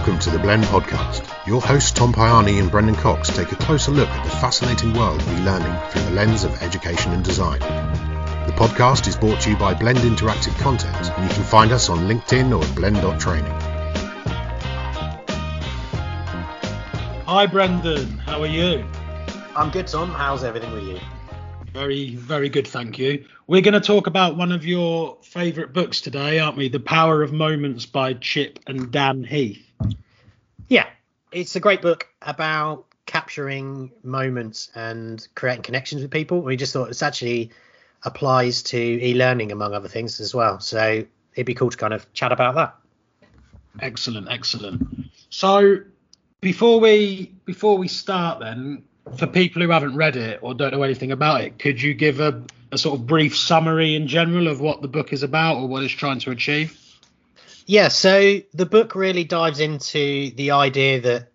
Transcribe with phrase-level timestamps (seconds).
[0.00, 1.46] Welcome to the Blend Podcast.
[1.46, 5.20] Your hosts Tom Piani and Brendan Cox take a closer look at the fascinating world
[5.20, 7.58] of e-learning through the lens of education and design.
[7.58, 11.90] The podcast is brought to you by Blend Interactive Content, and you can find us
[11.90, 13.52] on LinkedIn or at blend.training.
[17.26, 18.86] Hi Brendan, how are you?
[19.54, 20.12] I'm good, Tom.
[20.12, 20.98] How's everything with you?
[21.74, 23.26] Very, very good, thank you.
[23.46, 26.70] We're going to talk about one of your favourite books today, aren't we?
[26.70, 29.66] The Power of Moments by Chip and Dan Heath.
[30.70, 30.86] Yeah,
[31.32, 36.42] it's a great book about capturing moments and creating connections with people.
[36.42, 37.50] We just thought it actually
[38.04, 40.60] applies to e-learning among other things as well.
[40.60, 42.76] So it'd be cool to kind of chat about that.
[43.80, 45.10] Excellent, excellent.
[45.28, 45.78] So
[46.40, 48.84] before we before we start then,
[49.16, 52.20] for people who haven't read it or don't know anything about it, could you give
[52.20, 55.66] a, a sort of brief summary in general of what the book is about or
[55.66, 56.78] what it's trying to achieve?
[57.70, 61.30] Yeah, so the book really dives into the idea that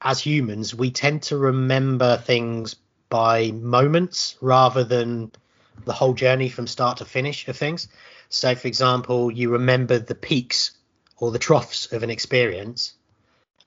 [0.00, 2.76] as humans, we tend to remember things
[3.08, 5.32] by moments rather than
[5.84, 7.88] the whole journey from start to finish of things.
[8.28, 10.70] So, for example, you remember the peaks
[11.16, 12.94] or the troughs of an experience,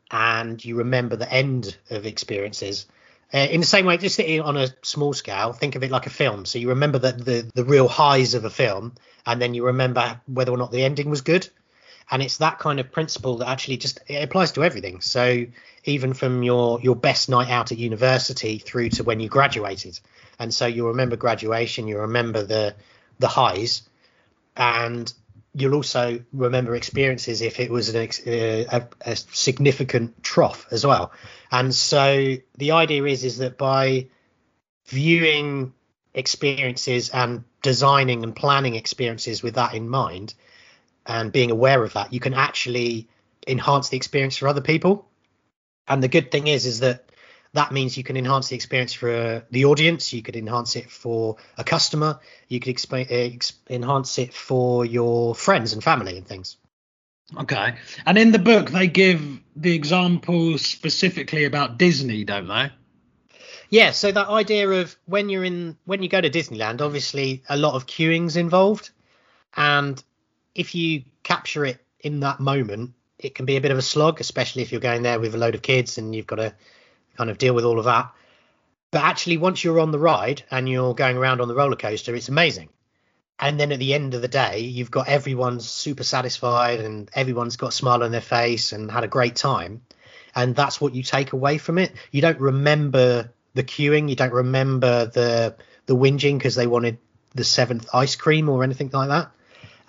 [0.09, 2.85] and you remember the end of experiences.
[3.33, 6.09] Uh, in the same way, just on a small scale, think of it like a
[6.09, 6.45] film.
[6.45, 8.93] So you remember the, the the real highs of a film,
[9.25, 11.49] and then you remember whether or not the ending was good.
[12.09, 15.01] And it's that kind of principle that actually just it applies to everything.
[15.01, 15.45] So
[15.83, 19.99] even from your your best night out at university through to when you graduated,
[20.39, 22.75] and so you remember graduation, you remember the
[23.19, 23.83] the highs,
[24.55, 25.11] and
[25.53, 31.11] you'll also remember experiences if it was an uh, a, a, significant trough as well.
[31.51, 34.07] And so the idea is is that by
[34.85, 35.73] viewing
[36.13, 40.33] experiences and designing and planning experiences with that in mind
[41.07, 43.07] and being aware of that, you can actually
[43.47, 45.07] enhance the experience for other people.
[45.87, 47.05] And the good thing is is that
[47.53, 50.11] that means you can enhance the experience for uh, the audience.
[50.13, 52.19] You could enhance it for a customer.
[52.49, 56.57] You could exp- uh, ex- enhance it for your friends and family and things.
[57.35, 57.75] Okay.
[58.05, 62.71] And in the book they give the examples specifically about disney don't they?
[63.69, 67.57] Yeah so that idea of when you're in when you go to disneyland obviously a
[67.57, 68.91] lot of queuing's involved.
[69.55, 70.01] And
[70.57, 74.19] if you capture it in that moment it can be a bit of a slog
[74.19, 76.53] especially if you're going there with a load of kids and you've got to
[77.17, 78.13] kind of deal with all of that.
[78.91, 82.15] But actually, once you're on the ride and you're going around on the roller coaster,
[82.15, 82.69] it's amazing.
[83.39, 87.57] And then at the end of the day, you've got everyone super satisfied and everyone's
[87.57, 89.81] got a smile on their face and had a great time.
[90.33, 91.91] And that's what you take away from it.
[92.11, 95.55] You don't remember the queuing, you don't remember the
[95.87, 96.97] the whinging because they wanted
[97.33, 99.31] the seventh ice cream or anything like that.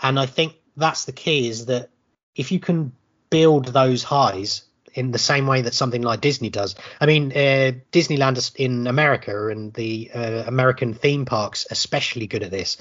[0.00, 1.90] And I think that's the key is that
[2.34, 2.92] if you can
[3.30, 4.62] build those highs
[4.94, 6.74] in the same way that something like Disney does.
[7.00, 12.50] I mean, uh, Disneyland in America and the uh, American theme parks especially good at
[12.50, 12.78] this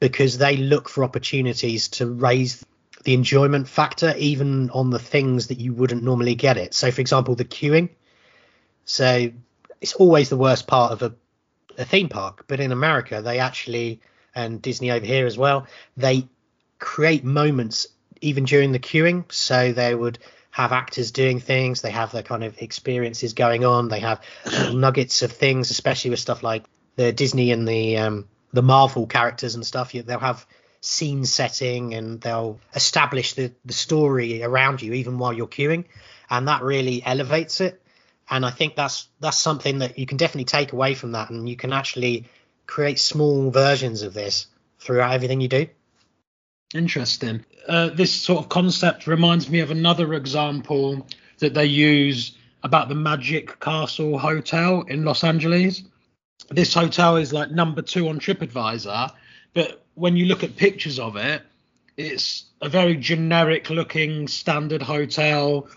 [0.00, 2.64] because they look for opportunities to raise
[3.04, 6.74] the enjoyment factor even on the things that you wouldn't normally get it.
[6.74, 7.90] So, for example, the queuing.
[8.84, 9.30] So
[9.80, 11.14] it's always the worst part of a,
[11.78, 14.00] a theme park, but in America they actually
[14.34, 15.66] and Disney over here as well,
[15.96, 16.28] they
[16.84, 17.86] create moments
[18.20, 19.24] even during the queuing.
[19.32, 20.18] So they would
[20.50, 21.80] have actors doing things.
[21.80, 23.88] They have their kind of experiences going on.
[23.88, 24.20] They have
[24.72, 26.64] nuggets of things, especially with stuff like
[26.96, 29.92] the Disney and the um, the Marvel characters and stuff.
[29.92, 30.46] They'll have
[30.82, 35.86] scene setting and they'll establish the the story around you even while you're queuing,
[36.28, 37.82] and that really elevates it.
[38.28, 41.48] And I think that's that's something that you can definitely take away from that, and
[41.48, 42.26] you can actually
[42.66, 44.46] create small versions of this
[44.78, 45.66] throughout everything you do.
[46.74, 47.44] Interesting.
[47.68, 51.06] Uh, this sort of concept reminds me of another example
[51.38, 55.84] that they use about the Magic Castle Hotel in Los Angeles.
[56.50, 59.12] This hotel is like number two on TripAdvisor,
[59.54, 61.42] but when you look at pictures of it,
[61.96, 65.68] it's a very generic looking standard hotel.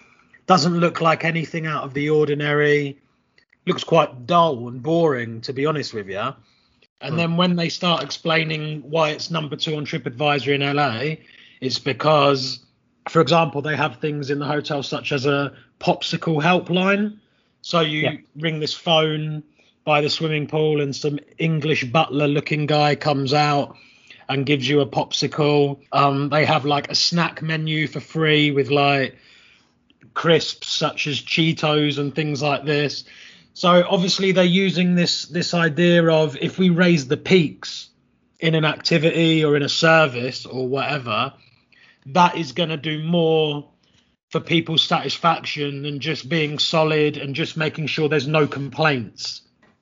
[0.47, 2.99] Doesn't look like anything out of the ordinary.
[3.67, 6.33] Looks quite dull and boring, to be honest with you.
[7.01, 7.17] And hmm.
[7.17, 11.15] then when they start explaining why it's number two on TripAdvisor in LA,
[11.61, 12.59] it's because,
[13.09, 17.17] for example, they have things in the hotel such as a popsicle helpline.
[17.61, 18.17] So you yeah.
[18.37, 19.43] ring this phone
[19.83, 23.77] by the swimming pool, and some English butler looking guy comes out
[24.29, 25.79] and gives you a popsicle.
[25.91, 29.17] Um, they have like a snack menu for free with like
[30.13, 33.05] crisps such as Cheetos and things like this.
[33.57, 37.89] So obviously they're using this this idea of if we raise the peaks
[38.39, 41.33] in an activity or in a service or whatever,
[42.05, 43.67] that is going to do more
[44.29, 49.41] for people's satisfaction than just being solid and just making sure there's no complaints.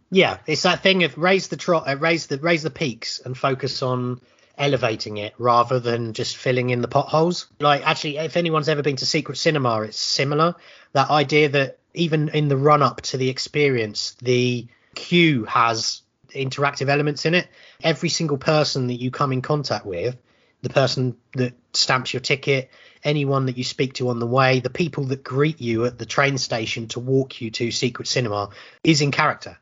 [0.10, 3.38] Yeah, it's that thing of raise the trot, uh, raise the raise the peaks and
[3.38, 4.22] focus on
[4.58, 7.48] elevating it rather than just filling in the potholes.
[7.60, 10.56] Like actually, if anyone's ever been to Secret Cinema, it's similar.
[10.94, 16.90] That idea that even in the run up to the experience, the queue has interactive
[16.90, 17.48] elements in it.
[17.82, 20.18] Every single person that you come in contact with,
[20.62, 22.72] the person that stamps your ticket,
[23.04, 26.06] anyone that you speak to on the way, the people that greet you at the
[26.06, 28.50] train station to walk you to Secret Cinema
[28.84, 29.58] is in character.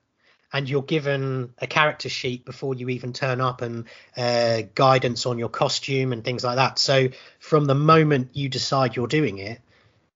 [0.52, 3.86] And you're given a character sheet before you even turn up and
[4.16, 6.78] uh, guidance on your costume and things like that.
[6.78, 7.10] So
[7.40, 9.60] from the moment you decide you're doing it,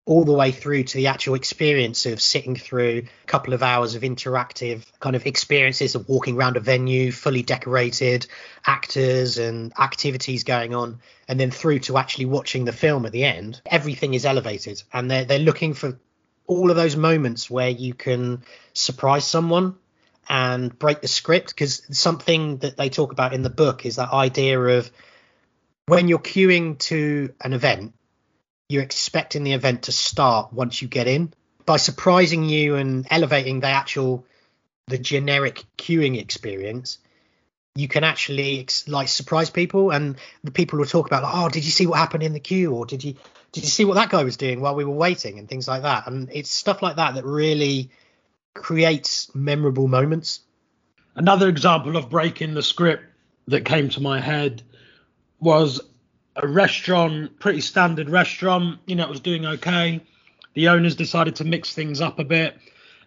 [0.07, 3.93] all the way through to the actual experience of sitting through a couple of hours
[3.93, 8.25] of interactive kind of experiences of walking around a venue, fully decorated,
[8.65, 13.25] actors and activities going on, and then through to actually watching the film at the
[13.25, 13.61] end.
[13.65, 15.99] Everything is elevated, and they're they're looking for
[16.47, 19.75] all of those moments where you can surprise someone
[20.29, 24.13] and break the script because something that they talk about in the book is that
[24.13, 24.89] idea of
[25.87, 27.93] when you're queuing to an event
[28.69, 31.33] you're expecting the event to start once you get in.
[31.65, 34.25] By surprising you and elevating the actual,
[34.87, 36.97] the generic queuing experience,
[37.75, 41.65] you can actually like surprise people, and the people will talk about like, oh, did
[41.65, 43.15] you see what happened in the queue, or did you
[43.51, 45.83] did you see what that guy was doing while we were waiting, and things like
[45.83, 46.07] that.
[46.07, 47.91] And it's stuff like that that really
[48.53, 50.41] creates memorable moments.
[51.15, 53.03] Another example of breaking the script
[53.47, 54.63] that came to my head
[55.39, 55.81] was
[56.37, 58.79] a restaurant, pretty standard restaurant.
[58.85, 60.01] You know, it was doing okay.
[60.53, 62.57] The owners decided to mix things up a bit.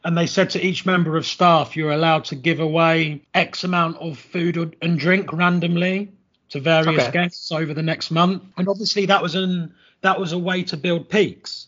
[0.05, 3.99] And they said to each member of staff, you're allowed to give away X amount
[3.99, 6.11] of food and drink randomly
[6.51, 7.13] to various okay.
[7.13, 8.43] guests over the next month.
[8.57, 11.67] And obviously that was an that was a way to build peaks.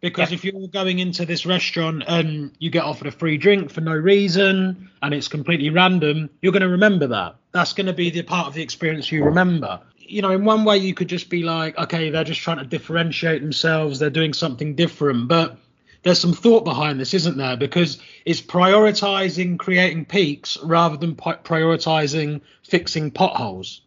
[0.00, 0.34] Because yeah.
[0.34, 3.94] if you're going into this restaurant and you get offered a free drink for no
[3.94, 7.36] reason and it's completely random, you're going to remember that.
[7.52, 10.64] That's going to be the part of the experience you remember you know, in one
[10.64, 14.32] way you could just be like, okay, they're just trying to differentiate themselves, they're doing
[14.32, 15.58] something different, but
[16.02, 17.56] there's some thought behind this, isn't there?
[17.56, 23.82] Because it's prioritizing creating peaks rather than prioritizing fixing potholes.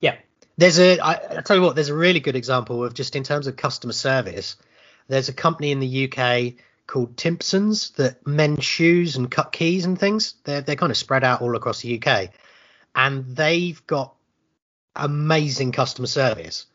[0.00, 0.16] Yeah,
[0.56, 0.98] there's a.
[0.98, 3.56] I, I tell you what, there's a really good example of just in terms of
[3.56, 4.56] customer service.
[5.08, 6.54] There's a company in the UK
[6.86, 10.34] called Timpsons that mend shoes and cut keys and things.
[10.44, 12.30] They're they're kind of spread out all across the UK,
[12.94, 14.14] and they've got
[14.96, 16.66] amazing customer service.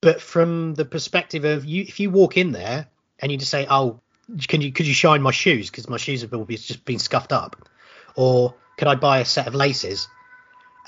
[0.00, 2.88] But from the perspective of you, if you walk in there
[3.18, 4.00] and you just say, "Oh,
[4.46, 7.68] can you could you shine my shoes because my shoes have just been scuffed up,"
[8.14, 10.08] or could I buy a set of laces?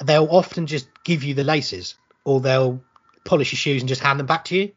[0.05, 1.95] They'll often just give you the laces,
[2.25, 2.83] or they'll
[3.25, 4.73] polish your shoes and just hand them back to you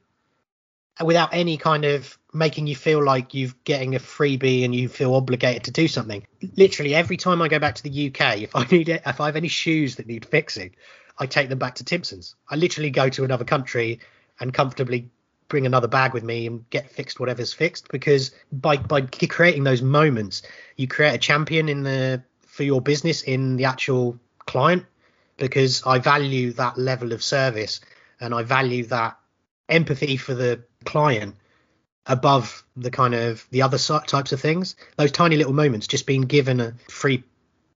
[1.00, 4.88] uh, without any kind of making you feel like you're getting a freebie and you
[4.88, 6.26] feel obligated to do something.
[6.56, 9.26] Literally every time I go back to the UK, if I need it, if I
[9.28, 10.76] have any shoes that need fixing,
[11.18, 12.36] I take them back to Timpsons.
[12.50, 14.00] I literally go to another country
[14.40, 15.10] and comfortably
[15.52, 19.82] bring another bag with me and get fixed whatever's fixed because by by creating those
[19.82, 20.44] moments
[20.78, 24.86] you create a champion in the for your business in the actual client
[25.36, 27.82] because I value that level of service
[28.22, 29.18] and I value that
[29.68, 31.36] empathy for the client
[32.06, 36.22] above the kind of the other types of things those tiny little moments just being
[36.22, 37.26] given a free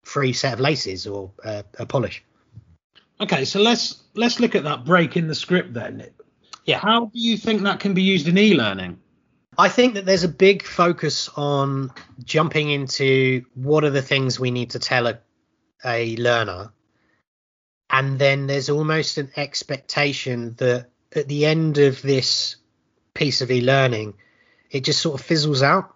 [0.04, 2.24] free set of laces or uh, a polish
[3.20, 6.06] Okay, so let's let's look at that break in the script then.
[6.66, 6.80] Yeah.
[6.80, 9.00] How do you think that can be used in e-learning?
[9.58, 11.92] I think that there's a big focus on
[12.24, 15.20] jumping into what are the things we need to tell a,
[15.86, 16.74] a learner.
[17.90, 22.58] And then there's almost an expectation that at the end of this
[23.14, 24.16] piece of e-learning,
[24.70, 25.96] it just sort of fizzles out.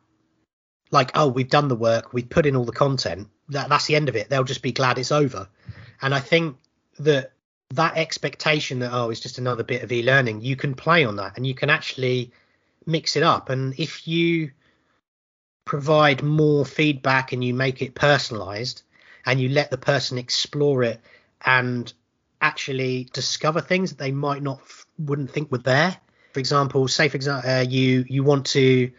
[0.91, 3.27] Like, oh, we've done the work, we've put in all the content.
[3.49, 4.29] That, that's the end of it.
[4.29, 5.49] They'll just be glad it's over.
[6.01, 6.55] And I think
[6.99, 7.31] that
[7.71, 11.37] that expectation that oh it's just another bit of e-learning you can play on that
[11.37, 12.31] and you can actually
[12.89, 13.49] mix it up.
[13.49, 14.51] And if you
[15.65, 18.83] provide more feedback and you make it personalized
[19.25, 20.99] and you let the person explore it
[21.45, 21.93] and
[22.41, 24.61] actually discover things that they might not
[24.97, 25.95] wouldn't think were there.
[26.33, 28.91] For example say for example uh, you you want to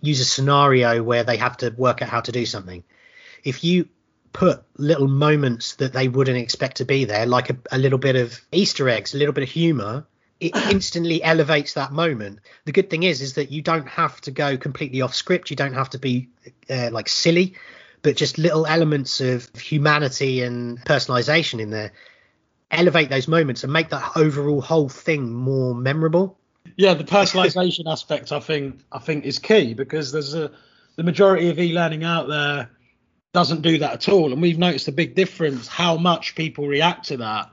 [0.00, 2.84] use a scenario where they have to work out how to do something.
[3.44, 3.88] If you
[4.32, 8.16] put little moments that they wouldn't expect to be there, like a, a little bit
[8.16, 10.06] of Easter eggs, a little bit of humor,
[10.40, 12.40] it instantly elevates that moment.
[12.64, 15.50] The good thing is, is that you don't have to go completely off script.
[15.50, 16.28] You don't have to be
[16.70, 17.54] uh, like silly,
[18.02, 21.92] but just little elements of humanity and personalization in there
[22.70, 26.38] elevate those moments and make that overall whole thing more memorable.
[26.76, 30.50] Yeah, the personalization aspect I think I think is key because there's a
[30.96, 32.70] the majority of e-learning out there
[33.32, 37.08] doesn't do that at all, and we've noticed a big difference how much people react
[37.08, 37.50] to that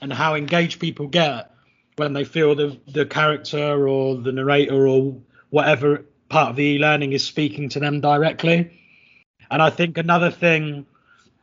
[0.00, 1.50] and how engaged people get
[1.96, 5.16] when they feel the the character or the narrator or
[5.50, 8.70] whatever part of the e-learning is speaking to them directly.
[9.50, 10.86] And I think another thing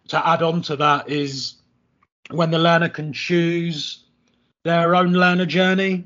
[0.10, 1.56] to add on to that is
[2.30, 4.04] when the learner can choose
[4.64, 6.04] their own learner journey,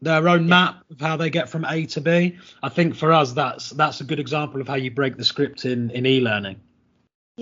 [0.00, 2.38] their own map of how they get from A to B.
[2.62, 5.64] I think for us that's that's a good example of how you break the script
[5.64, 6.60] in in e-learning.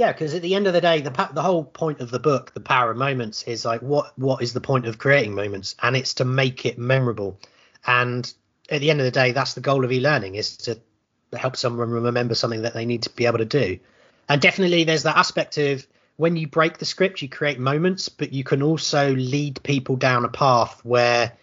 [0.00, 2.54] Yeah, because at the end of the day, the the whole point of the book,
[2.54, 5.94] the power of moments, is like what what is the point of creating moments, and
[5.94, 7.38] it's to make it memorable.
[7.86, 8.32] And
[8.70, 10.80] at the end of the day, that's the goal of e-learning is to
[11.34, 13.78] help someone remember something that they need to be able to do.
[14.26, 18.32] And definitely, there's that aspect of when you break the script, you create moments, but
[18.32, 21.36] you can also lead people down a path where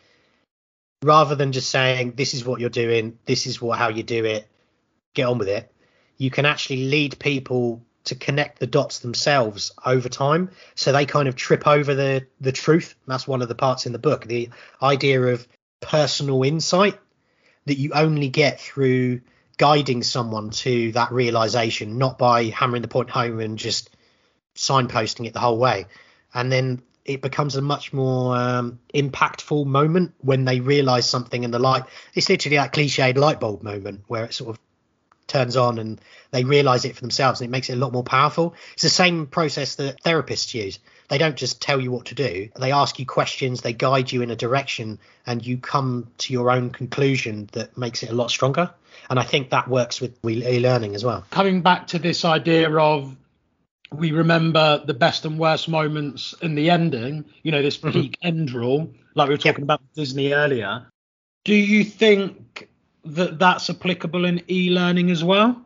[1.03, 4.25] rather than just saying this is what you're doing, this is what how you do
[4.25, 4.47] it,
[5.13, 5.71] get on with it,
[6.17, 10.49] you can actually lead people to connect the dots themselves over time.
[10.75, 12.95] So they kind of trip over the the truth.
[13.07, 14.49] That's one of the parts in the book the
[14.81, 15.47] idea of
[15.79, 16.99] personal insight
[17.65, 19.21] that you only get through
[19.57, 23.89] guiding someone to that realization not by hammering the point home and just
[24.55, 25.85] signposting it the whole way.
[26.33, 31.53] And then it becomes a much more um, impactful moment when they realize something and
[31.53, 31.83] the light.
[32.13, 34.59] It's literally that cliched light bulb moment where it sort of
[35.27, 35.99] turns on and
[36.31, 38.55] they realize it for themselves and it makes it a lot more powerful.
[38.73, 40.79] It's the same process that therapists use.
[41.09, 44.21] They don't just tell you what to do, they ask you questions, they guide you
[44.21, 48.29] in a direction, and you come to your own conclusion that makes it a lot
[48.29, 48.71] stronger.
[49.09, 51.23] And I think that works with e learning as well.
[51.29, 53.15] Coming back to this idea of
[53.91, 57.91] we remember the best and worst moments in the ending, you know, this mm-hmm.
[57.91, 59.63] peak end rule, like we were talking yep.
[59.63, 60.87] about Disney earlier.
[61.45, 62.67] Do you think
[63.15, 65.65] that that's applicable in e-learning as well?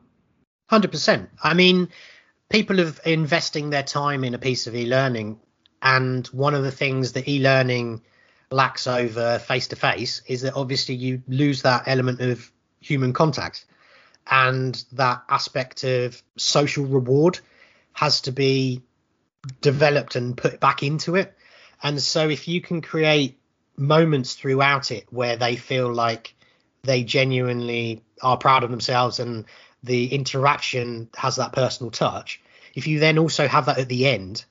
[0.70, 1.30] Hundred percent.
[1.42, 1.90] I mean,
[2.50, 5.40] people are investing their time in a piece of e-learning,
[5.82, 8.02] and one of the things that e-learning
[8.52, 13.66] lacks over face-to-face is that obviously you lose that element of human contact,
[14.30, 17.40] and that aspect of social reward
[17.94, 18.82] has to be
[19.62, 21.36] developed and put back into it.
[21.84, 23.40] And so, if you can create
[23.76, 26.36] moments throughout it where they feel like
[26.84, 29.46] they genuinely are proud of themselves and
[29.84, 32.42] the interaction has that personal touch.
[32.74, 34.46] If you then also have that at the end,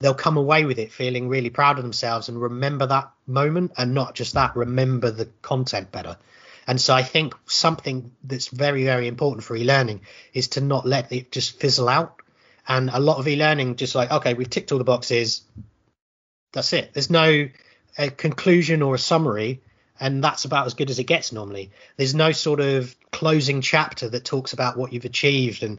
[0.00, 3.94] they'll come away with it feeling really proud of themselves and remember that moment and
[3.94, 6.16] not just that, remember the content better.
[6.66, 10.00] And so I think something that's very, very important for e-learning
[10.32, 12.20] is to not let it just fizzle out.
[12.66, 15.42] And a lot of e-learning just like, okay, we've ticked all the boxes.
[16.52, 16.94] That's it.
[16.94, 17.48] There's no
[18.16, 19.60] conclusion or a summary
[20.00, 21.70] and that's about as good as it gets normally.
[21.96, 25.78] There's no sort of closing chapter that talks about what you've achieved and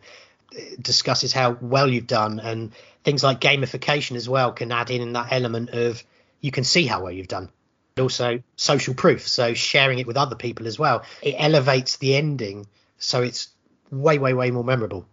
[0.56, 5.14] uh, discusses how well you've done, and things like gamification as well can add in
[5.14, 6.04] that element of
[6.42, 7.50] you can see how well you've done.
[7.98, 11.04] Also, social proof, so sharing it with other people as well.
[11.22, 12.68] It elevates the ending,
[12.98, 13.50] so it's
[13.90, 15.06] way, way, way more memorable.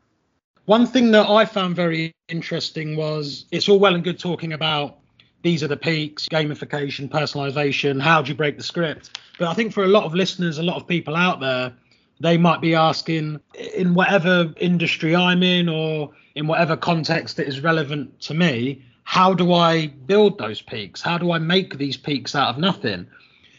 [0.65, 4.99] One thing that I found very interesting was it's all well and good talking about
[5.43, 9.19] these are the peaks, gamification, personalization, how do you break the script?
[9.39, 11.73] But I think for a lot of listeners, a lot of people out there,
[12.21, 13.41] they might be asking
[13.75, 19.35] in whatever industry I'm in or in whatever context that is relevant to me, how
[19.35, 21.03] do I build those peaks?
[21.03, 23.07] How do I make these peaks out of nothing?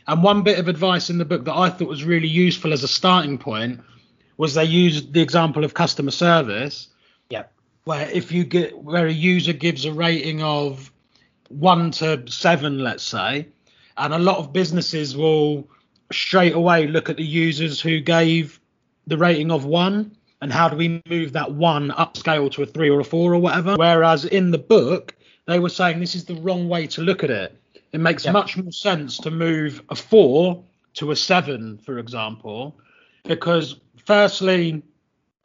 [0.07, 2.83] And one bit of advice in the book that I thought was really useful as
[2.83, 3.81] a starting point
[4.37, 6.87] was they used the example of customer service.
[7.29, 7.43] Yeah.
[7.83, 10.91] Where if you get where a user gives a rating of
[11.53, 13.47] one to seven, let's say,
[13.97, 15.67] and a lot of businesses will
[16.11, 18.59] straight away look at the users who gave
[19.07, 22.89] the rating of one and how do we move that one upscale to a three
[22.89, 23.75] or a four or whatever.
[23.75, 27.29] Whereas in the book, they were saying this is the wrong way to look at
[27.29, 27.57] it.
[27.91, 28.33] It makes yep.
[28.33, 30.63] much more sense to move a four
[30.95, 32.75] to a seven, for example,
[33.23, 34.83] because firstly,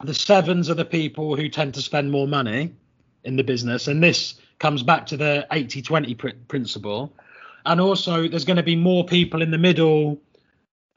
[0.03, 2.73] the sevens are the people who tend to spend more money
[3.23, 7.13] in the business, and this comes back to the 80 20 pr- principle.
[7.65, 10.21] And also, there's going to be more people in the middle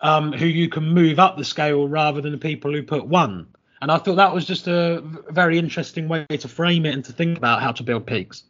[0.01, 3.49] um, who you can move up the scale rather than the people who put one.
[3.81, 7.13] And I thought that was just a very interesting way to frame it and to
[7.13, 8.45] think about how to build peaks.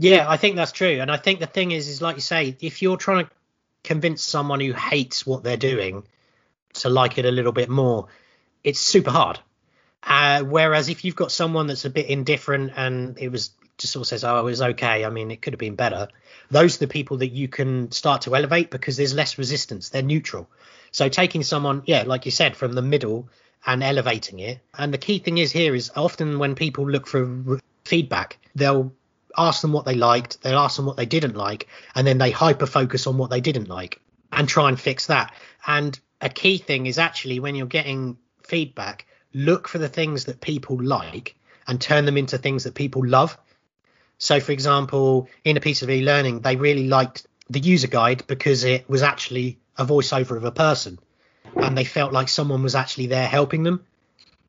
[0.00, 1.00] Yeah, I think that's true.
[1.00, 3.30] And I think the thing is, is like you say, if you're trying to
[3.84, 6.04] convince someone who hates what they're doing
[6.74, 8.08] to like it a little bit more,
[8.64, 9.38] it's super hard.
[10.02, 14.02] Uh, whereas if you've got someone that's a bit indifferent and it was just sort
[14.02, 15.04] of says, "Oh, it was okay.
[15.04, 16.08] I mean, it could have been better."
[16.50, 19.90] Those are the people that you can start to elevate because there's less resistance.
[19.90, 20.48] They're neutral.
[20.90, 23.28] So taking someone, yeah, like you said, from the middle
[23.66, 24.60] and elevating it.
[24.76, 28.92] And the key thing is here is often when people look for feedback, they'll
[29.36, 32.30] ask them what they liked, they'll ask them what they didn't like, and then they
[32.30, 34.00] hyper focus on what they didn't like
[34.32, 35.32] and try and fix that.
[35.66, 40.40] And a key thing is actually when you're getting feedback, look for the things that
[40.40, 41.34] people like
[41.66, 43.36] and turn them into things that people love.
[44.18, 48.24] So, for example, in a piece of e learning, they really liked the user guide
[48.26, 50.98] because it was actually a voiceover of a person
[51.56, 53.84] and they felt like someone was actually there helping them.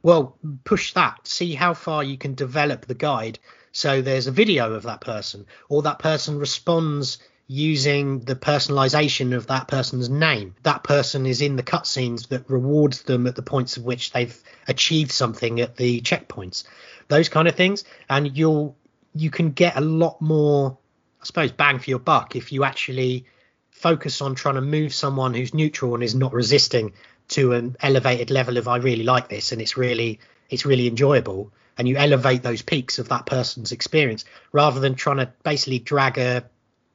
[0.03, 3.39] Well, push that, see how far you can develop the guide
[3.71, 7.19] so there's a video of that person or that person responds
[7.51, 10.55] using the personalization of that person's name.
[10.63, 14.41] That person is in the cutscenes that rewards them at the points of which they've
[14.69, 16.63] achieved something at the checkpoints.
[17.09, 17.83] Those kind of things.
[18.09, 18.77] And you'll
[19.13, 20.77] you can get a lot more,
[21.21, 23.25] I suppose, bang for your buck if you actually
[23.69, 26.93] focus on trying to move someone who's neutral and is not resisting
[27.27, 31.51] to an elevated level of I really like this and it's really it's really enjoyable
[31.77, 36.17] and you elevate those peaks of that person's experience rather than trying to basically drag
[36.17, 36.45] a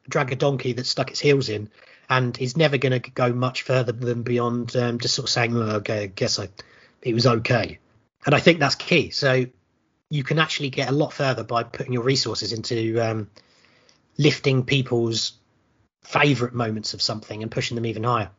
[0.09, 1.71] drag a donkey that's stuck its heels in
[2.09, 5.55] and he's never going to go much further than beyond um, just sort of saying,
[5.55, 6.49] well, okay, I guess I,
[7.03, 7.79] it was okay.
[8.25, 9.11] And I think that's key.
[9.11, 9.47] So
[10.09, 13.31] you can actually get a lot further by putting your resources into um,
[14.19, 15.33] lifting people's
[16.03, 18.31] favorite moments of something and pushing them even higher.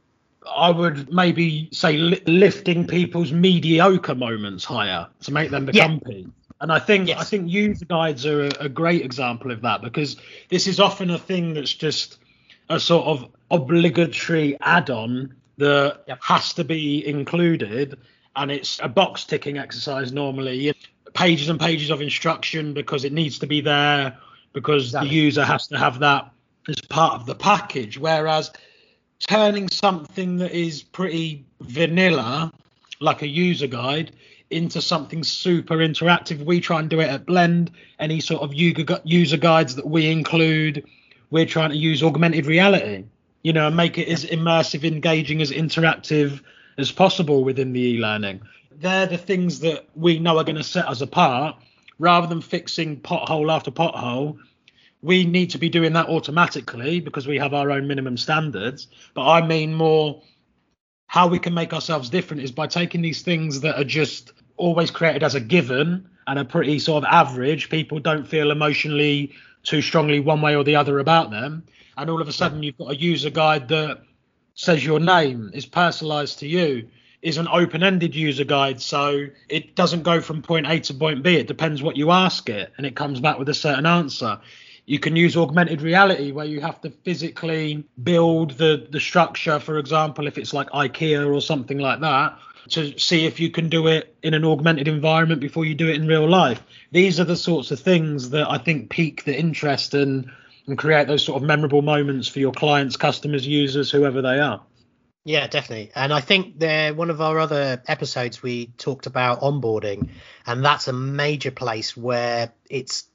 [0.49, 6.21] I would maybe say li- lifting people's mediocre moments higher to make them become yeah.
[6.59, 7.19] And I think yes.
[7.19, 10.17] I think user guides are a, a, great example of that because
[10.49, 12.17] this is often a thing that's just
[12.69, 16.19] a sort of obligatory add-on that yep.
[16.23, 17.97] has to be included,
[18.35, 20.73] and it's a box ticking exercise normally.
[21.13, 24.17] Pages and pages of instruction because it needs to be there
[24.53, 25.09] because exactly.
[25.09, 26.31] the user has to have that
[26.67, 27.97] as part of the package.
[27.97, 28.51] Whereas
[29.19, 32.51] turning something that is pretty vanilla,
[32.99, 34.11] like a user guide,
[34.49, 36.45] into something super interactive.
[36.45, 37.71] We try and do it at Blend.
[37.99, 40.85] Any sort of user guides that we include,
[41.29, 43.03] we're trying to use augmented reality,
[43.43, 46.41] you know, and make it as immersive, engaging, as interactive
[46.77, 48.41] as possible within the e-learning.
[48.71, 51.55] They're the things that we know are going to set us apart.
[51.99, 54.37] Rather than fixing pothole after pothole,
[55.01, 58.87] we need to be doing that automatically because we have our own minimum standards.
[59.15, 60.21] But I mean more
[61.07, 64.91] how we can make ourselves different is by taking these things that are just always
[64.91, 67.69] created as a given and are pretty sort of average.
[67.69, 71.63] People don't feel emotionally too strongly one way or the other about them.
[71.97, 74.01] And all of a sudden, you've got a user guide that
[74.53, 76.87] says your name is personalized to you,
[77.21, 78.81] is an open ended user guide.
[78.81, 81.35] So it doesn't go from point A to point B.
[81.35, 84.39] It depends what you ask it, and it comes back with a certain answer.
[84.85, 89.79] You can use augmented reality where you have to physically build the, the structure, for
[89.79, 92.37] example, if it's like IKEA or something like that,
[92.69, 95.95] to see if you can do it in an augmented environment before you do it
[95.95, 96.61] in real life.
[96.91, 100.31] These are the sorts of things that I think pique the interest and
[100.67, 104.61] and create those sort of memorable moments for your clients, customers, users, whoever they are.
[105.23, 105.91] Yeah, definitely.
[105.95, 110.09] And I think there one of our other episodes we talked about onboarding,
[110.45, 113.05] and that's a major place where it's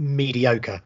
[0.00, 0.82] mediocre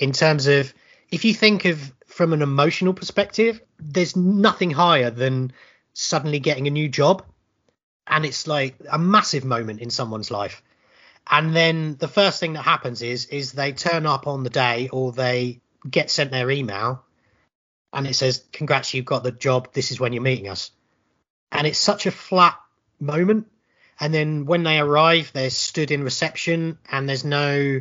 [0.00, 0.74] in terms of
[1.10, 5.52] if you think of from an emotional perspective, there's nothing higher than
[5.92, 7.22] suddenly getting a new job
[8.06, 10.62] and it's like a massive moment in someone's life.
[11.30, 14.88] And then the first thing that happens is is they turn up on the day
[14.92, 17.04] or they get sent their email
[17.92, 19.72] and it says congrats you've got the job.
[19.72, 20.70] This is when you're meeting us.
[21.52, 22.58] And it's such a flat
[22.98, 23.48] moment.
[23.98, 27.80] And then when they arrive they're stood in reception and there's no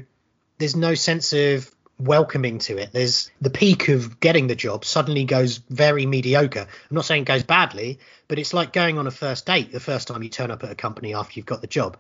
[0.58, 2.92] there's no sense of welcoming to it.
[2.94, 6.62] There's the peak of getting the job suddenly goes very mediocre.
[6.62, 9.80] I'm not saying it goes badly, but it's like going on a first date the
[9.80, 11.98] first time you turn up at a company after you've got the job.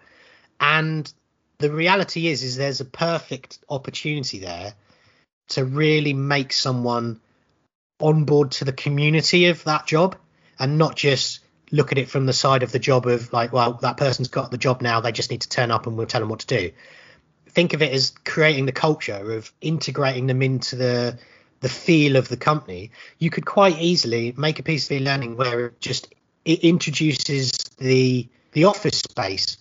[0.59, 1.12] And
[1.59, 4.73] the reality is is there's a perfect opportunity there
[5.49, 7.19] to really make someone
[7.99, 10.15] on board to the community of that job
[10.57, 11.39] and not just
[11.71, 14.49] look at it from the side of the job of like well that person's got
[14.51, 16.47] the job now they just need to turn up and we'll tell them what to
[16.47, 16.71] do
[17.49, 21.17] think of it as creating the culture of integrating them into the
[21.62, 22.91] the feel of the company.
[23.17, 26.13] You could quite easily make a piece of e-learning where it just
[26.45, 29.57] it introduces the the office space.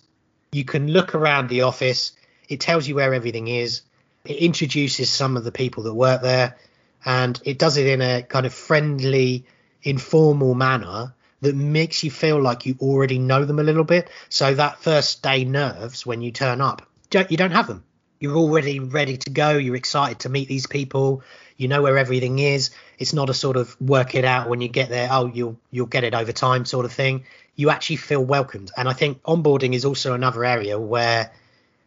[0.51, 2.13] You can look around the office
[2.47, 3.83] it tells you where everything is
[4.25, 6.57] it introduces some of the people that work there
[7.05, 9.45] and it does it in a kind of friendly
[9.83, 14.09] informal manner that makes you feel like you already know them a little bit.
[14.27, 17.83] So that first day nerves when you turn up you don't have them
[18.19, 19.51] you're already ready to go.
[19.51, 21.23] You're excited to meet these people.
[21.57, 22.71] You know where everything is.
[22.97, 25.07] It's not a sort of work it out when you get there.
[25.11, 27.25] Oh, you'll you'll get it over time sort of thing.
[27.55, 28.71] You actually feel welcomed.
[28.75, 31.31] And I think onboarding is also another area where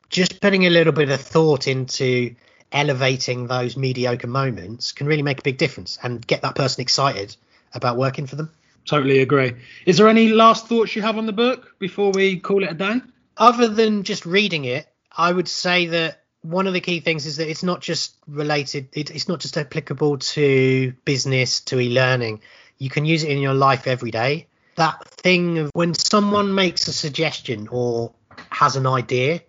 [0.08, 2.35] just putting a little bit of thought into
[2.70, 7.37] elevating those mediocre moments can really make a big difference and get that person excited
[7.74, 8.50] about working for them.
[8.85, 9.54] Totally agree.
[9.87, 12.74] Is there any last thoughts you have on the book before we call it a
[12.74, 13.00] day?
[13.37, 17.37] Other than just reading it, I would say that one of the key things is
[17.37, 22.40] that it's not just related, it, it's not just applicable to business, to e learning.
[22.79, 24.48] You can use it in your life every day.
[24.77, 28.12] That thing of when someone makes a suggestion or
[28.51, 29.42] has an idea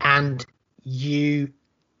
[0.00, 0.44] and
[0.82, 1.52] you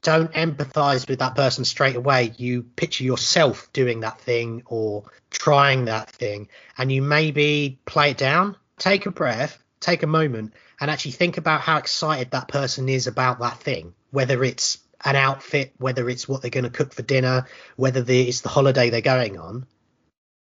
[0.02, 2.32] don't empathize with that person straight away.
[2.36, 8.18] You picture yourself doing that thing or trying that thing, and you maybe play it
[8.18, 12.88] down, take a breath, take a moment, and actually think about how excited that person
[12.88, 16.94] is about that thing, whether it's an outfit, whether it's what they're going to cook
[16.94, 19.66] for dinner, whether it's the holiday they're going on,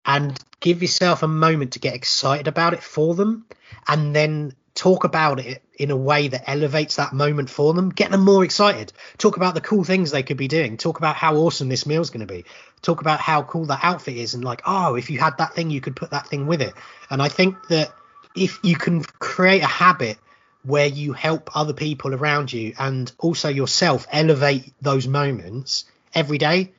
[0.05, 3.45] and give yourself a moment to get excited about it for them,
[3.87, 8.09] and then talk about it in a way that elevates that moment for them, get
[8.11, 8.91] them more excited.
[9.17, 10.77] Talk about the cool things they could be doing.
[10.77, 12.45] Talk about how awesome this meal's going to be.
[12.81, 15.69] Talk about how cool that outfit is, and like, oh, if you had that thing,
[15.69, 16.73] you could put that thing with it.
[17.09, 17.93] And I think that
[18.35, 20.17] if you can create a habit
[20.63, 26.71] where you help other people around you and also yourself elevate those moments every day,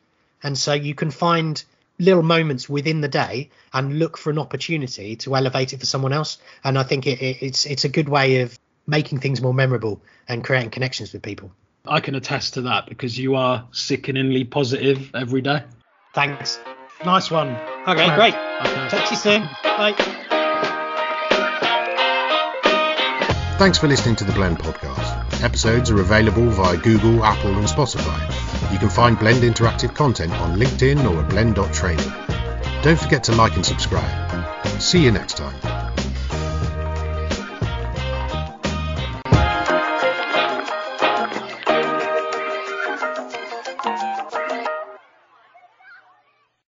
[0.42, 1.62] and so you can find
[1.98, 6.12] little moments within the day and look for an opportunity to elevate it for someone
[6.12, 6.38] else.
[6.64, 10.02] And I think it, it, it's it's a good way of making things more memorable
[10.28, 11.50] and creating connections with people.
[11.86, 15.62] I can attest to that because you are sickeningly positive every day.
[16.14, 16.58] Thanks.
[17.04, 17.58] Nice one.
[17.86, 18.34] Okay, great.
[18.34, 18.88] Okay.
[18.88, 19.48] Talk to you soon.
[19.62, 20.20] Bye.
[23.56, 25.42] Thanks for listening to the Blend podcast.
[25.44, 28.72] Episodes are available via Google, Apple, and Spotify.
[28.72, 32.12] You can find Blend interactive content on LinkedIn or at blend.training.
[32.82, 34.82] Don't forget to like and subscribe.
[34.82, 35.83] See you next time.